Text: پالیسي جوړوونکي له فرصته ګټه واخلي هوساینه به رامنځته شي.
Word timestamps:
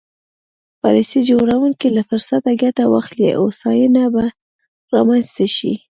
پالیسي 0.81 1.19
جوړوونکي 1.29 1.87
له 1.95 2.01
فرصته 2.09 2.49
ګټه 2.63 2.83
واخلي 2.89 3.29
هوساینه 3.39 4.03
به 4.15 4.25
رامنځته 4.93 5.45
شي. 5.55 5.73